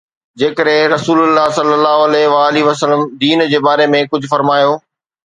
[0.41, 4.73] جيڪڏهن رسول الله صلي الله عليه وآله وسلم دين جي باري ۾ ڪجهه فرمايو.